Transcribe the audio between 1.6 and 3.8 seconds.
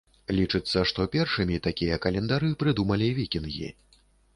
такія календары прыдумалі вікінгі.